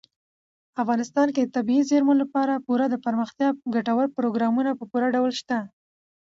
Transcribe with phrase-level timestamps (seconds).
[0.81, 5.57] افغانستان کې د طبیعي زیرمې لپاره پوره دپرمختیا ګټور پروګرامونه په پوره ډول شته.